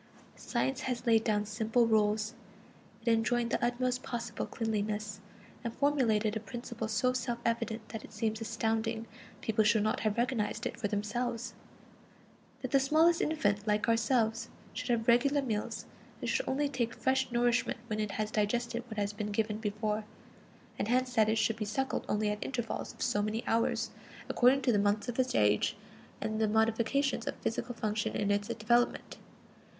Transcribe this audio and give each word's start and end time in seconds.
Science 0.35 1.05
laid 1.05 1.23
down 1.23 1.45
simple 1.45 1.85
rules; 1.85 2.33
it 3.05 3.11
enjoined 3.11 3.51
the 3.51 3.63
utmost 3.63 4.01
possible 4.01 4.47
cleanliness, 4.47 5.19
and 5.63 5.75
formulated 5.75 6.35
a 6.35 6.39
principle 6.39 6.87
so 6.87 7.13
self 7.13 7.37
evident 7.45 7.87
that 7.89 8.03
it 8.03 8.11
seems 8.11 8.41
astounding 8.41 9.05
people 9.41 9.63
should 9.63 9.83
not 9.83 9.99
have 9.99 10.17
recognized 10.17 10.65
it 10.65 10.75
for 10.75 10.87
themselves: 10.87 11.53
that 12.63 12.71
the 12.71 12.79
smallest 12.79 13.21
infant, 13.21 13.67
like 13.67 13.87
ourselves, 13.87 14.49
should 14.73 14.89
have 14.89 15.07
regular 15.07 15.39
meals, 15.39 15.85
and 16.19 16.27
should 16.27 16.49
only 16.49 16.67
take 16.67 16.95
fresh 16.95 17.31
nourishment 17.31 17.77
when 17.85 17.99
it 17.99 18.13
has 18.13 18.31
digested 18.31 18.81
what 18.87 18.97
has 18.97 19.13
been 19.13 19.31
given 19.31 19.59
before; 19.59 20.03
and 20.79 20.87
hence 20.87 21.13
that 21.13 21.29
it 21.29 21.37
should 21.37 21.57
be 21.57 21.63
suckled 21.63 22.07
only 22.09 22.31
at 22.31 22.43
intervals 22.43 22.91
of 22.91 23.03
so 23.03 23.21
many 23.21 23.45
hours, 23.45 23.91
according 24.29 24.63
to 24.63 24.71
the 24.71 24.79
months 24.79 25.07
of 25.07 25.19
its 25.19 25.35
age 25.35 25.77
and 26.19 26.41
the 26.41 26.47
modifications 26.47 27.27
of 27.27 27.35
physical 27.35 27.75
function 27.75 28.15
in 28.15 28.31
its 28.31 28.47
development. 28.47 29.19